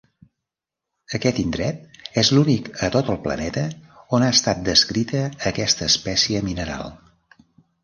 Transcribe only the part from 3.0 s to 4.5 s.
el planeta on ha